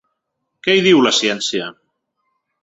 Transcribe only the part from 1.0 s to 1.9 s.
la ciència?